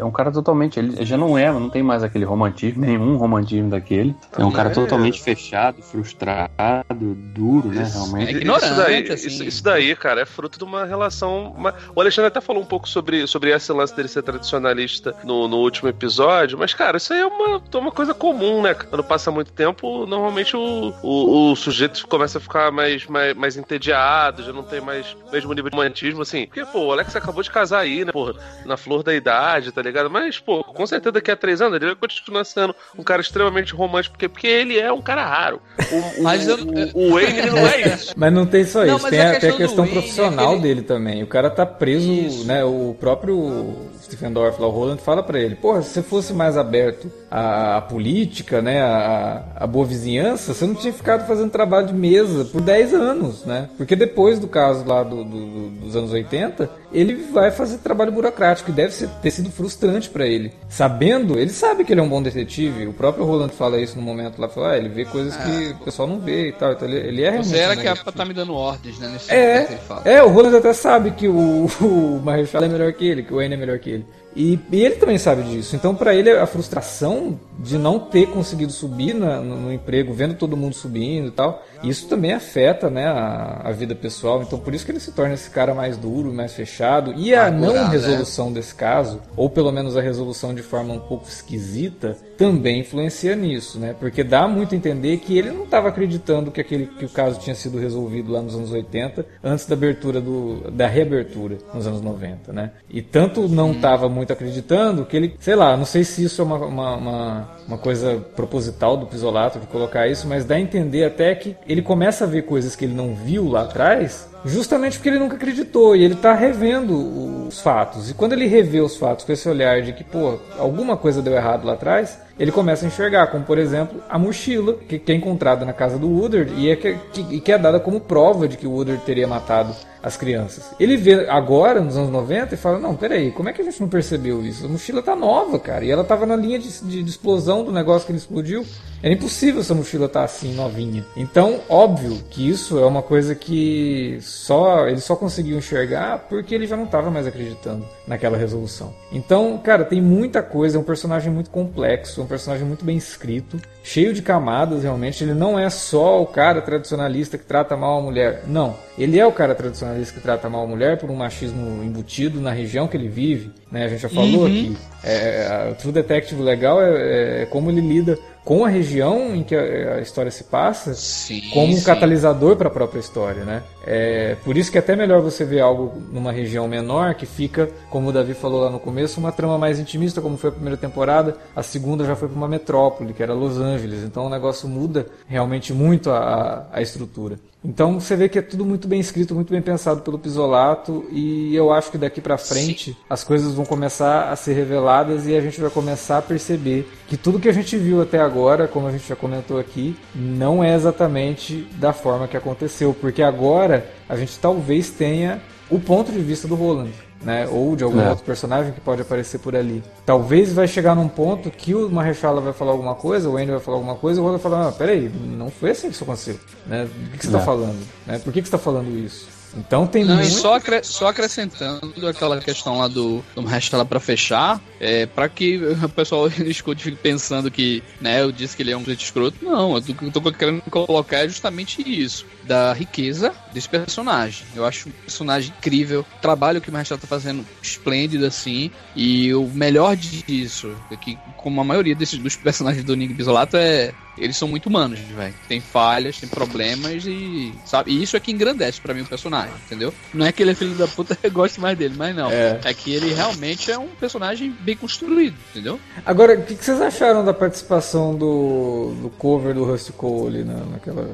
[0.00, 0.78] É um cara totalmente.
[0.78, 4.14] Ele já não é, não tem mais aquele romantismo, nenhum romantismo daquele.
[4.36, 4.72] É um cara É.
[4.72, 7.82] totalmente fechado, frustrado, duro, né?
[7.82, 7.92] Isso.
[7.98, 8.28] Realmente.
[8.28, 9.26] É ignorante, isso daí, assim.
[9.28, 11.54] isso, isso daí, cara, é fruto de uma relação.
[11.56, 15.46] uma- O Alexandre até falou um pouco sobre, sobre esse lance dele ser tradicionalista no,
[15.48, 18.74] no último episódio, mas, cara, isso aí é uma, é uma coisa comum, né?
[18.74, 23.56] Quando passa muito tempo, normalmente o, o, o sujeito começa a ficar mais, mais, mais
[23.56, 26.46] entediado, já não tem mais o mesmo nível de romantismo, assim.
[26.46, 28.12] Porque, pô, o Alex acabou de casar aí, né?
[28.12, 28.34] Porra,
[28.64, 29.89] na flor da idade, tá ligado?
[30.10, 33.74] Mas, pô, com certeza daqui a três anos ele vai continuar sendo um cara extremamente
[33.74, 35.60] romântico, porque, porque ele é um cara raro.
[35.90, 38.12] O, o, Mas eu- o, o Wayne, ele não é isso.
[38.16, 40.00] Mas não tem só Não, isso, mas tem a a, tem a questão Wayne é
[40.00, 41.22] profissional aquele- dele também.
[41.22, 42.44] O cara tá preso, Isso.
[42.46, 42.64] né?
[42.64, 46.56] O próprio Stephen Dorff lá, o Roland, fala pra ele: Porra, se você fosse mais
[46.56, 48.80] aberto à, à política, né?
[48.82, 53.44] À, à boa vizinhança, você não tinha ficado fazendo trabalho de mesa por 10 anos,
[53.44, 53.68] né?
[53.76, 58.70] Porque depois do caso lá do- do- dos anos 80, ele vai fazer trabalho burocrático
[58.70, 60.52] e deve ser- ter sido frustrante pra ele.
[60.68, 62.86] Sabendo, ele sabe que ele é um bom detetive.
[62.86, 65.84] O próprio Roland fala isso no momento lá, fala, ah, ele vê coisas que o
[65.84, 66.72] pessoal não vê e tal.
[66.72, 67.48] Então ele, ele é realmente.
[67.48, 68.02] Você era que detetive.
[68.04, 69.08] pra estar me dando ordens, né?
[69.12, 70.02] Nesse momento que É, ele fala.
[70.04, 73.36] é, o Roland até sabe que o, o Mahershala é melhor que ele, que o
[73.36, 74.06] Wayne é melhor que ele.
[74.40, 75.76] E, e ele também sabe disso.
[75.76, 80.34] Então, para ele, a frustração de não ter conseguido subir na, no, no, emprego, vendo
[80.34, 84.42] todo mundo subindo e tal, isso também afeta né, a, a, vida pessoal.
[84.42, 87.14] Então, por isso que ele se torna esse cara mais duro, mais fechado.
[87.16, 87.88] E a não né?
[87.88, 88.54] resolução né?
[88.54, 93.78] desse caso, ou pelo menos a resolução de forma um pouco esquisita, também influencia nisso,
[93.78, 93.94] né?
[93.98, 97.38] Porque dá muito a entender que ele não estava acreditando que, aquele, que o caso
[97.38, 102.00] tinha sido resolvido lá nos anos 80, antes da abertura do, da reabertura nos anos
[102.00, 102.70] 90, né?
[102.88, 106.44] E tanto não estava muito acreditando que ele, sei lá, não sei se isso é
[106.44, 111.04] uma, uma, uma, uma coisa proposital do Pisolato de colocar isso, mas dá a entender
[111.04, 115.08] até que ele começa a ver coisas que ele não viu lá atrás Justamente porque
[115.10, 118.10] ele nunca acreditou e ele está revendo os fatos.
[118.10, 121.34] E quando ele revê os fatos com esse olhar de que, pô, alguma coisa deu
[121.34, 125.66] errado lá atrás, ele começa a enxergar, como por exemplo a mochila que, é encontrada
[125.66, 128.66] na casa do Woodard e é que, que, que é dada como prova de que
[128.66, 130.70] o Woodard teria matado as crianças.
[130.80, 133.80] Ele vê agora, nos anos 90, e fala: Não, peraí, como é que a gente
[133.80, 134.64] não percebeu isso?
[134.64, 137.72] A mochila tá nova, cara, e ela tava na linha de, de, de explosão do
[137.72, 138.64] negócio que ele explodiu.
[139.02, 141.06] Era impossível essa mochila estar tá assim, novinha.
[141.16, 146.66] Então, óbvio que isso é uma coisa que só ele só conseguiu enxergar porque ele
[146.66, 148.94] já não estava mais acreditando naquela resolução.
[149.10, 154.14] Então, cara, tem muita coisa, é um personagem muito complexo, personagem muito bem escrito, cheio
[154.14, 155.22] de camadas realmente.
[155.22, 158.44] Ele não é só o cara tradicionalista que trata mal a mulher.
[158.46, 162.40] Não, ele é o cara tradicionalista que trata mal a mulher por um machismo embutido
[162.40, 163.50] na região que ele vive.
[163.70, 163.84] Né?
[163.84, 164.46] A gente já falou uhum.
[164.46, 164.76] aqui.
[165.02, 169.54] É, o True Detective legal é, é como ele lida com a região em que
[169.54, 171.84] a, história se passa sim, como um sim.
[171.84, 173.62] catalisador para a própria história, né?
[173.86, 177.70] É, por isso que é até melhor você ver algo numa região menor que fica,
[177.90, 180.76] como o Davi falou lá no começo, uma trama mais intimista, como foi a primeira
[180.76, 181.36] temporada.
[181.54, 184.02] A segunda já foi para uma metrópole, que era Los Angeles.
[184.04, 187.38] Então o negócio muda realmente muito a, a estrutura.
[187.64, 191.54] Então você vê que é tudo muito bem escrito, muito bem pensado pelo Pisolato e
[191.54, 192.96] eu acho que daqui para frente Sim.
[193.08, 197.18] as coisas vão começar a ser reveladas e a gente vai começar a perceber que
[197.18, 200.74] tudo que a gente viu até agora, como a gente já comentou aqui, não é
[200.74, 206.48] exatamente da forma que aconteceu, porque agora a gente talvez tenha o ponto de vista
[206.48, 207.46] do Roland né?
[207.48, 208.08] Ou de algum é.
[208.10, 209.82] outro personagem que pode aparecer por ali.
[210.06, 213.60] Talvez vai chegar num ponto que o Mahershala vai falar alguma coisa, o Andy vai
[213.60, 216.04] falar alguma coisa, e o Roland vai falar, ah, peraí, não foi assim que isso
[216.04, 216.84] aconteceu, né?
[216.84, 217.44] Do que, você está é.
[217.44, 217.86] falando?
[218.06, 218.18] Né?
[218.18, 219.39] Por que, que você está falando isso?
[219.56, 220.28] Então tem Não, muito...
[220.28, 225.28] e só, acre só acrescentando aquela questão lá do, do lá para fechar, é, para
[225.28, 229.02] que o pessoal escute fique pensando que né, eu disse que ele é um preto
[229.02, 229.36] escroto.
[229.42, 234.44] Não, eu tô, eu tô querendo colocar é justamente isso, da riqueza desse personagem.
[234.54, 239.34] Eu acho um personagem incrível, o trabalho que o Marshall tá fazendo esplêndido assim, e
[239.34, 243.92] o melhor disso é que, como a maioria desses dos personagens do Nick Bisolato é
[244.18, 245.34] eles são muito humanos, velho.
[245.48, 247.52] Tem falhas, tem problemas e.
[247.64, 247.92] Sabe?
[247.92, 249.92] E isso é que engrandece para mim o personagem, entendeu?
[250.12, 252.30] Não é que ele é filho da puta eu gosto mais dele, mas não.
[252.30, 252.60] É.
[252.64, 255.78] é que ele realmente é um personagem bem construído, entendeu?
[256.04, 260.44] Agora, o que, que, vocês acharam da participação do, do cover do Rusty Cole ali
[260.44, 261.08] na, naquela,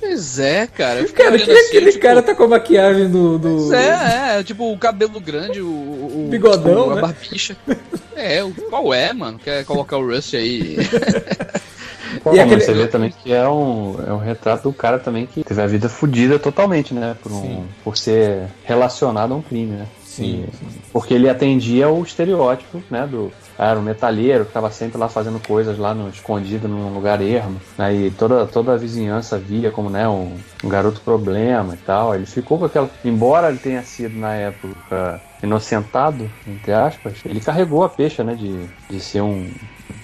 [0.00, 1.06] Pois é, cara.
[1.08, 2.02] Cara, que assim, aquele tipo...
[2.02, 3.38] cara tá com a maquiagem do.
[3.38, 3.48] do...
[3.68, 5.66] Pois é, é, tipo o cabelo grande, o.
[5.66, 6.88] o Bigodão.
[6.88, 6.98] O, né?
[6.98, 7.56] A barbicha.
[8.14, 9.38] é, o, qual é, mano?
[9.38, 10.76] Quer colocar o Rusty aí?
[12.34, 12.60] e aquele...
[12.60, 15.66] Você vê também que é um, é um retrato do cara também que teve a
[15.66, 17.16] vida fodida totalmente, né?
[17.22, 19.86] Por, um, por ser relacionado a um crime, né?
[20.04, 23.06] Sim, sim, Porque ele atendia o estereótipo, né?
[23.06, 27.20] Do, era um metalheiro que estava sempre lá fazendo coisas lá no escondido num lugar
[27.20, 27.60] ermo.
[27.76, 32.14] Né, e toda, toda a vizinhança via como né, um, um, garoto problema e tal.
[32.14, 32.88] Ele ficou com aquela.
[33.04, 38.34] Embora ele tenha sido na época inocentado, entre aspas, ele carregou a peixe, né?
[38.34, 39.50] De, de ser um,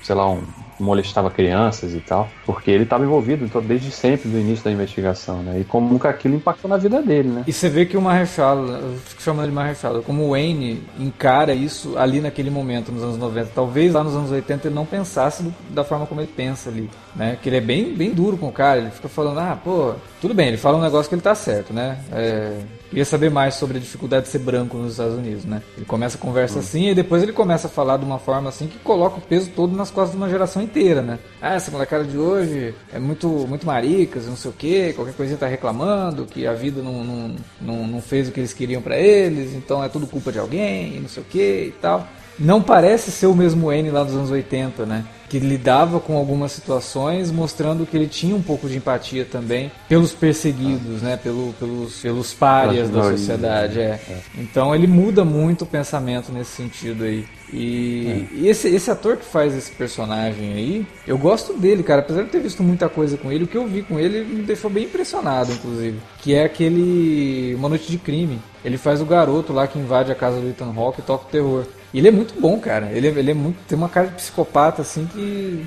[0.02, 0.42] sei lá, um
[0.78, 5.42] molestava crianças e tal, porque ele estava envolvido então, desde sempre do início da investigação,
[5.42, 5.61] né?
[5.61, 7.44] E como que aquilo impactou na vida dele, né?
[7.46, 11.54] E você vê que o Mahershala, eu fico chamando ele Mahershala, como o Wayne encara
[11.54, 13.50] isso ali naquele momento, nos anos 90.
[13.54, 16.88] Talvez lá nos anos 80 ele não pensasse do, da forma como ele pensa ali,
[17.14, 17.38] né?
[17.42, 20.35] Que ele é bem, bem duro com o cara, ele fica falando, ah, pô, tudo
[20.35, 21.98] bem, ele fala um negócio que ele tá certo, né?
[22.12, 22.58] É,
[22.92, 25.62] queria saber mais sobre a dificuldade de ser branco nos Estados Unidos, né?
[25.78, 26.61] Ele começa a conversa hum.
[26.61, 29.50] assim e depois ele começa a falar de uma forma assim que coloca o peso
[29.57, 31.18] todo nas costas de uma geração inteira, né?
[31.40, 35.38] Ah, essa molecada de hoje é muito, muito maricas, não sei o que, qualquer coisinha
[35.38, 38.98] tá reclamando, que a vida não, não, não, não fez o que eles queriam para
[38.98, 42.07] eles, então é tudo culpa de alguém, não sei o que e tal.
[42.42, 45.05] Não parece ser o mesmo N lá dos anos 80, né?
[45.33, 50.12] que lidava com algumas situações, mostrando que ele tinha um pouco de empatia também pelos
[50.12, 51.16] perseguidos, né?
[51.16, 53.81] Pelo, pelos, pelos párias da sociedade.
[53.81, 53.98] É.
[54.07, 54.18] é.
[54.37, 57.24] Então ele muda muito o pensamento nesse sentido aí.
[57.50, 58.37] E, é.
[58.40, 62.02] e, esse, esse ator que faz esse personagem aí, eu gosto dele, cara.
[62.02, 64.42] Apesar de ter visto muita coisa com ele, o que eu vi com ele me
[64.42, 65.98] deixou bem impressionado, inclusive.
[66.18, 68.38] Que é aquele Uma Noite de Crime.
[68.62, 71.31] Ele faz o garoto lá que invade a casa do Ethan Hawke e toca o
[71.31, 71.64] terror.
[71.92, 72.90] E ele é muito bom, cara.
[72.92, 73.57] Ele, é- ele é muito.
[73.68, 75.66] Tem uma cara de psicopata, assim, que.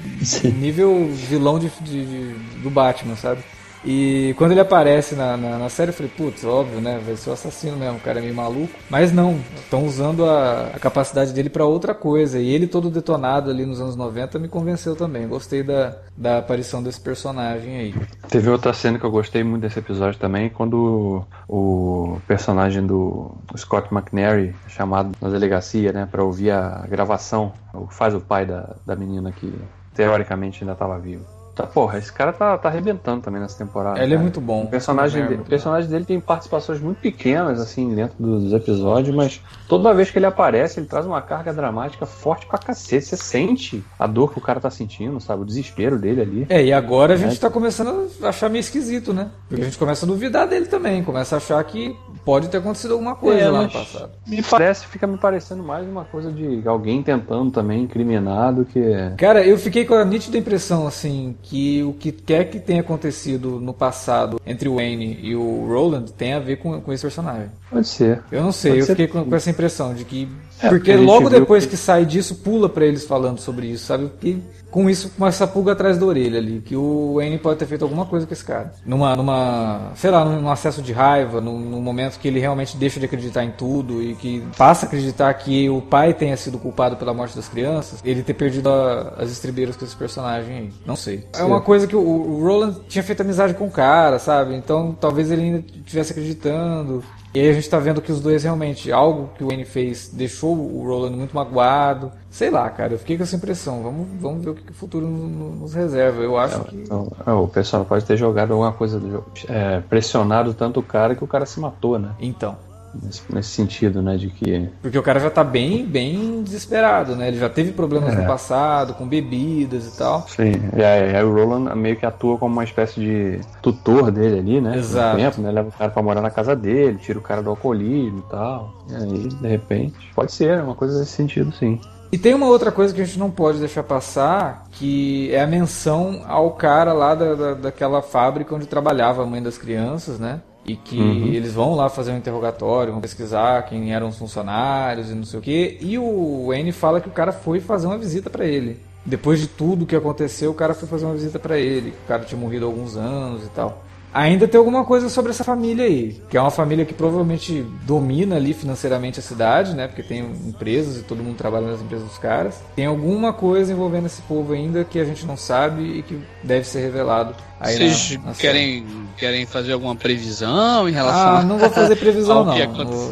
[0.50, 2.34] nível vilão de, de- de-
[2.64, 3.42] do Batman, sabe?
[3.86, 7.00] E quando ele aparece na, na, na série, eu falei, putz, óbvio, né?
[7.06, 8.74] Vai ser o assassino mesmo, o cara é meio maluco.
[8.90, 12.40] Mas não, estão usando a, a capacidade dele pra outra coisa.
[12.40, 15.28] E ele todo detonado ali nos anos 90 me convenceu também.
[15.28, 17.96] Gostei da, da aparição desse personagem aí.
[18.28, 23.94] Teve outra cena que eu gostei muito desse episódio também, quando o personagem do Scott
[23.94, 27.54] McNary chamado na delegacia, né, pra ouvir a gravação,
[27.90, 29.54] faz o pai da, da menina que
[29.94, 31.35] teoricamente ainda tava vivo.
[31.56, 33.98] Tá, porra, esse cara tá, tá arrebentando também nessa temporada.
[33.98, 34.22] Ele é cara.
[34.22, 34.64] muito bom.
[34.64, 38.52] O personagem, É de- muito o personagem dele tem participações muito pequenas, assim, dentro dos
[38.52, 43.06] episódios, mas toda vez que ele aparece, ele traz uma carga dramática forte pra cacete.
[43.06, 45.44] Você sente a dor que o cara tá sentindo, sabe?
[45.44, 46.46] O desespero dele ali.
[46.50, 47.40] É, e agora a gente É.
[47.40, 49.30] tá começando a achar meio esquisito, né?
[49.48, 52.92] Porque a gente começa a duvidar dele também, começa a achar que pode ter acontecido
[52.92, 54.12] alguma coisa É, lá no passado.
[54.28, 58.82] Me parece, fica me parecendo mais uma coisa de alguém tentando também incriminar do que.
[59.18, 63.60] Cara, eu fiquei com a nítida impressão, assim, que o que quer que tenha acontecido
[63.60, 67.50] no passado entre o Wayne e o Roland tem a ver com, com esse personagem.
[67.70, 68.22] Pode ser.
[68.32, 70.28] Eu não sei, Pode eu fiquei com, que- com essa impressão de que.
[70.62, 71.72] É, porque logo depois que...
[71.72, 74.06] que- sai disso, pula pra eles falando sobre isso, sabe?
[74.08, 74.38] Porque
[74.72, 77.84] com isso, com essa pulga atrás da orelha ali, que o Wayne pode ter feito
[77.84, 78.74] alguma coisa com esse cara.
[78.86, 83.00] Numa, numa sei lá, num acesso de raiva, num, num momento que ele realmente deixa
[83.00, 86.98] de acreditar em tudo e que passa a acreditar que o pai tenha sido culpado
[86.98, 90.70] pela morte das crianças, ele ter perdido a- as estribeiras com esse personagem aí.
[90.86, 91.26] Não sei.
[91.40, 94.56] É uma coisa que o, o Roland tinha feito amizade com o cara, sabe?
[94.56, 97.04] Então talvez ele ainda estivesse acreditando.
[97.34, 100.08] E aí a gente tá vendo que os dois realmente, algo que o Wayne fez
[100.08, 102.10] deixou o Roland muito magoado.
[102.30, 103.84] Sei lá, cara, eu fiquei com essa impressão.
[103.84, 106.22] Vamos, vamos ver o que, o futuro no- no- nos reserva.
[106.22, 106.78] Eu acho que.
[106.78, 109.26] Então, é, o pessoal pode ter jogado alguma coisa do jogo.
[109.50, 112.12] É, pressionado tanto o cara que o cara se matou, né?
[112.22, 112.56] Então.
[113.04, 114.16] Nesse, nesse sentido, né?
[114.18, 114.70] De que.
[114.82, 117.28] Porque o cara já tá bem, bem desesperado, né?
[117.28, 118.22] Ele já teve problemas É.
[118.22, 120.28] no passado, com bebidas e tal.
[120.28, 124.40] Sim, e aí, aí o Roland meio que atua como uma espécie de tutor dele
[124.40, 124.78] ali, né?
[124.78, 125.18] Exato.
[125.18, 125.52] Tempo, né?
[125.52, 128.74] Leva o cara pra morar na casa dele, tira o cara do alcoolismo e tal.
[128.90, 129.96] E aí, de repente.
[130.16, 131.80] Pode ser, é uma coisa nesse sentido, sim.
[132.12, 135.48] E tem uma outra coisa que a gente não pode deixar passar, que é a
[135.48, 140.40] menção ao cara lá da, da- daquela fábrica onde trabalhava a mãe das crianças, né?
[140.66, 141.28] E que Uhum.
[141.28, 145.40] eles vão lá fazer um interrogatório, vão pesquisar quem eram os funcionários e não sei
[145.40, 145.78] o quê.
[145.80, 148.80] E o Wayne fala que o cara foi fazer uma visita pra ele.
[149.06, 151.92] Depois de tudo que aconteceu, o cara foi fazer uma visita pra ele.
[151.92, 153.85] que O cara tinha morrido há alguns anos e tal.
[154.16, 158.38] Ainda tem alguma coisa sobre essa família aí, que é uma família que provavelmente domina
[158.38, 159.88] ali financeiramente a cidade, né?
[159.90, 162.62] Porque tem empresas e todo mundo trabalha nas empresas dos caras.
[162.78, 166.66] Tem alguma coisa envolvendo esse povo ainda que a gente não sabe e que deve
[166.66, 168.54] ser revelado aí Vocês na, na série.
[168.54, 168.86] querem,
[169.18, 172.56] querem fazer alguma previsão em relação Ah, não vou fazer previsão não.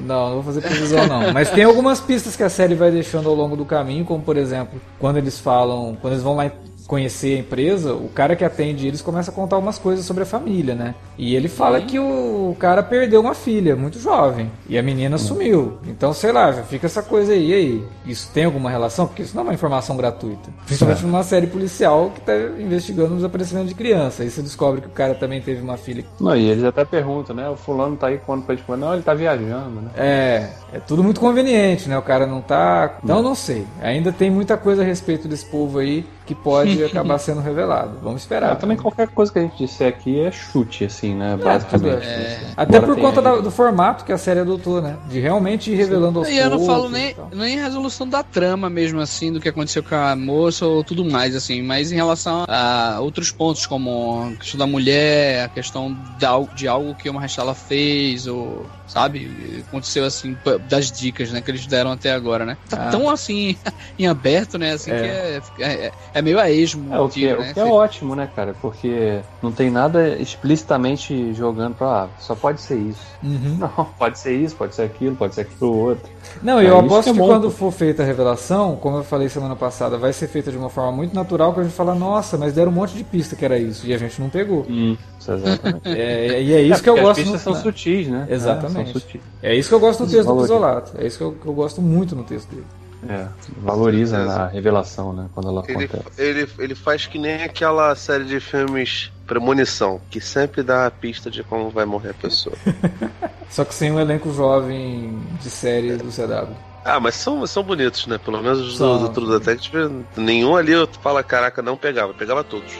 [0.01, 1.33] Não, não vou fazer previsão não.
[1.33, 4.37] Mas tem algumas pistas que a série vai deixando ao longo do caminho, como por
[4.37, 6.49] exemplo, quando eles falam, quando eles vão lá
[6.87, 10.25] conhecer a empresa, o cara que atende eles começa a contar umas coisas sobre a
[10.25, 10.95] família, né?
[11.17, 15.77] E ele fala que o cara perdeu uma filha muito jovem e a menina sumiu.
[15.87, 17.49] Então, sei lá, fica essa coisa aí.
[17.49, 17.83] E aí?
[18.05, 19.07] Isso tem alguma relação?
[19.07, 20.49] Porque isso não é uma informação gratuita.
[20.65, 24.23] Principalmente numa série policial que tá investigando o desaparecimento de criança.
[24.23, 27.35] Aí você descobre que o cara também teve uma filha Não, e eles até perguntam,
[27.35, 27.49] né?
[27.49, 29.91] O fulano tá aí quando pra gente falar, não, ele tá viajando, né?
[29.95, 31.97] É, é tudo muito conveniente, né?
[31.97, 32.97] O cara não tá.
[33.03, 33.65] Então não sei.
[33.81, 37.99] Ainda tem muita coisa a respeito desse povo aí que pode acabar sendo revelado.
[38.01, 38.51] Vamos esperar.
[38.53, 41.33] Ah, também qualquer coisa que a gente disser aqui é chute, assim, né?
[41.33, 42.05] É, Basicamente.
[42.05, 42.39] é.
[42.55, 44.97] Até Embora por conta da- do formato que a série adotou, né?
[45.09, 47.29] De realmente ir revelando aos E eu não falo nem, tal.
[47.33, 51.35] nem resolução da trama mesmo, assim, do que aconteceu com a moça ou tudo mais,
[51.35, 56.25] assim, mas em relação a outros pontos, como a questão da mulher, a questão de
[56.25, 60.37] algo, de algo que uma Restala fez, ou, sabe, aconteceu assim,
[60.69, 62.57] das dicas, né, que eles deram até agora, né?
[62.69, 62.91] Tá Ah.
[62.91, 63.55] tão assim,
[63.97, 65.41] em aberto, né, assim, É.
[65.55, 67.49] que é, é, é meio a esmo, É, o que, é- né?
[67.49, 68.55] o que é ótimo, né, cara?
[68.61, 72.03] Porque não tem nada explicitamente jogando pra.
[72.03, 73.01] Ah, só pode ser isso.
[73.23, 73.57] Uhum.
[73.59, 76.09] Não, pode ser isso, pode ser aquilo, pode ser aquilo outro.
[76.41, 79.03] Não, É, eu aposto que é que bom, quando for feita a revelação, como eu
[79.03, 81.93] falei semana passada, vai ser feita de uma forma muito natural que a gente fala,
[81.93, 84.65] nossa, mas deram um monte de pista que era isso, e a gente não pegou.
[84.67, 85.83] Isso, exatamente.
[85.93, 88.25] É, e é isso que eu gosto As pistas no- são sutis, né?
[88.29, 88.89] Exatamente.
[88.89, 89.21] É, são sutis.
[89.41, 90.41] É isso que eu gosto no texto do.
[90.41, 90.91] Pisolato.
[90.97, 92.65] É isso que eu, que eu gosto muito no texto dele.
[93.09, 95.27] É, valoriza a revelação, né?
[95.33, 96.21] Quando ela Ele, acontece.
[96.21, 101.31] ele, ele faz que nem aquela série de filmes Premonição, que sempre dá a pista
[101.31, 102.55] de como vai morrer a pessoa.
[103.49, 106.53] Só que sem um elenco jovem de série do CW.
[106.83, 108.17] ah, mas são, são bonitos, né?
[108.17, 108.97] Pelo menos os São.
[108.97, 112.73] do, do True Detective, nenhum ali eu fala, caraca, não pegava, pegava todos.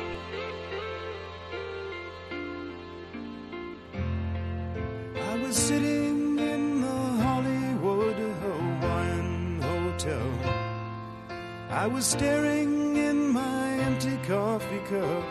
[11.76, 15.24] I was staring in my empty coffee cup.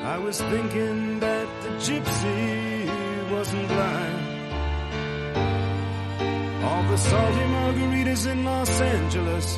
[0.00, 2.90] I was thinking that the gypsy
[3.30, 4.18] wasn't blind.
[6.64, 9.56] All the salty margaritas in Los Angeles,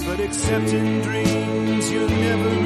[0.06, 2.64] But except in dreams, you're never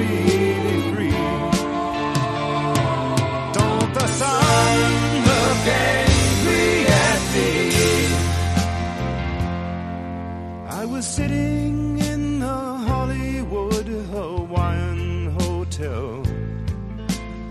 [10.99, 12.59] was sitting in the
[12.89, 16.25] Hollywood Hawaiian Hotel.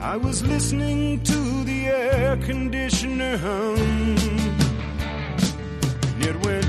[0.02, 4.18] I was listening to the air conditioner hum.
[6.20, 6.67] It went